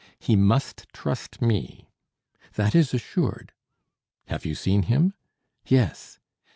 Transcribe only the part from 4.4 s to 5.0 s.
you seen